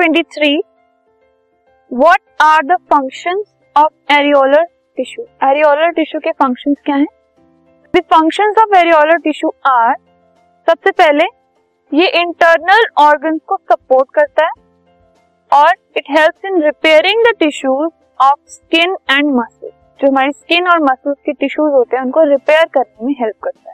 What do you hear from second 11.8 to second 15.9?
ये internal organs को support करता है, और